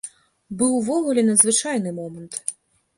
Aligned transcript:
Быў 0.61 0.71
увогуле 0.79 1.27
надзвычайны 1.29 1.97
момант. 2.03 2.33